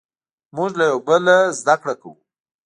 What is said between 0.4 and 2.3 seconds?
موږ له یو بل نه زدهکړه کوو.